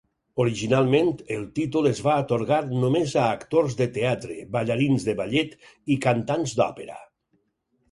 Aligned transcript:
Originalment, 0.43 1.11
el 1.35 1.43
títol 1.59 1.89
es 1.89 2.01
va 2.07 2.15
atorgar 2.21 2.59
només 2.85 3.13
a 3.25 3.27
actors 3.35 3.77
de 3.83 3.89
teatre, 3.99 4.39
ballarins 4.57 5.07
de 5.11 5.17
ballet 5.23 5.57
i 5.97 6.01
cantants 6.09 6.59
d'òpera. 6.61 7.01